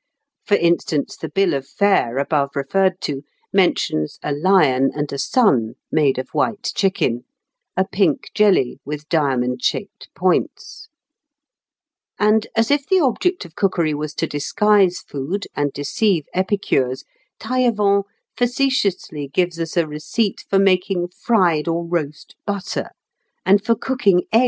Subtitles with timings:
[0.47, 3.21] For instance, the bill of fare above referred to
[3.53, 7.25] mentions a lion and a sun made of white chicken,
[7.77, 10.89] a pink jelly, with diamond shaped points;
[12.17, 17.03] and, as if the object of cookery was to disguise food and deceive epicures,
[17.39, 18.05] Taillevent
[18.35, 22.89] facetiously gives us a receipt for making fried or roast butter
[23.45, 24.39] and for cooking eggs on the spit.